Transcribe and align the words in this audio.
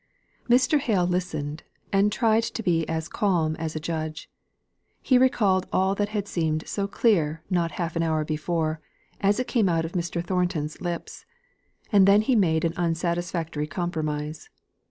Mr. 0.49 0.79
Hale 0.79 1.05
listened, 1.05 1.61
and 1.93 2.11
tried 2.11 2.41
to 2.41 2.63
be 2.63 2.89
as 2.89 3.07
calm 3.07 3.55
as 3.57 3.75
a 3.75 3.79
judge; 3.79 4.31
he 4.99 5.19
recalled 5.19 5.67
all 5.71 5.93
that 5.93 6.09
had 6.09 6.27
seemed 6.27 6.67
so 6.67 6.87
clear 6.87 7.43
not 7.51 7.73
half 7.73 7.95
an 7.95 8.01
hour 8.01 8.25
before, 8.25 8.81
as 9.19 9.39
it 9.39 9.47
came 9.47 9.69
out 9.69 9.85
of 9.85 9.91
Mr. 9.91 10.25
Thornton's 10.25 10.81
lips; 10.81 11.23
and 11.91 12.07
then 12.07 12.23
he 12.23 12.35
made 12.35 12.65
an 12.65 12.73
unsatisfactory 12.77 13.67
compromise. 13.67 14.49